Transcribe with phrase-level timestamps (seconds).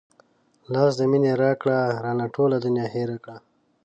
[0.73, 3.37] لاس د مينې راکړه رانه ټوله دنيا هېره کړه